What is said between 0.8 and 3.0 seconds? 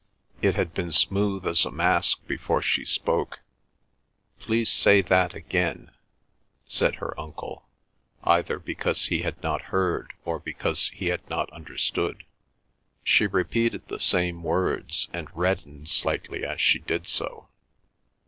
smooth as a mask before she